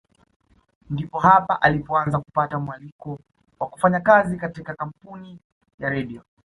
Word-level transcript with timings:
Ndipo 0.89 1.19
hapo 1.19 1.53
alipoanza 1.53 2.19
kupata 2.19 2.59
mwaliko 2.59 3.19
wa 3.59 3.67
kufanya 3.67 3.99
kazi 3.99 4.37
katika 4.37 4.73
kampuni 4.75 5.39
ya 5.79 5.89
Redio 5.89 6.21